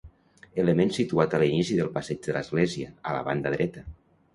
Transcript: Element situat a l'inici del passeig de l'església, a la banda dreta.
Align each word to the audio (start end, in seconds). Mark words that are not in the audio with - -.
Element 0.63 0.93
situat 0.95 1.37
a 1.39 1.43
l'inici 1.45 1.79
del 1.83 1.95
passeig 2.01 2.25
de 2.31 2.37
l'església, 2.41 2.93
a 3.13 3.17
la 3.21 3.25
banda 3.33 3.59
dreta. 3.61 3.91